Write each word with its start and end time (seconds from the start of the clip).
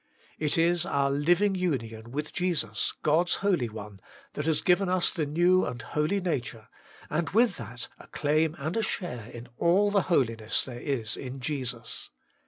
It 0.39 0.57
is 0.57 0.83
our 0.83 1.11
living 1.11 1.53
union 1.53 2.09
with 2.09 2.33
Jesus, 2.33 2.91
God's 3.03 3.35
Holy 3.45 3.69
One, 3.69 3.99
that 4.33 4.47
has 4.47 4.63
given 4.63 4.89
us 4.89 5.13
the 5.13 5.27
new 5.27 5.63
and 5.63 5.79
holy 5.79 6.19
nature, 6.19 6.69
and 7.07 7.29
with 7.29 7.57
that 7.57 7.87
a 7.99 8.07
claim 8.07 8.55
and 8.57 8.75
a 8.75 8.81
share 8.81 9.27
in 9.29 9.47
all 9.57 9.91
the 9.91 10.01
holiness 10.09 10.65
there 10.65 10.81
is 10.81 11.15
in 11.15 11.39
Jesus. 11.39 12.09